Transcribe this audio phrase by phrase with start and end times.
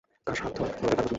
[0.27, 1.09] কার সাধ্য রোধে তার গতি।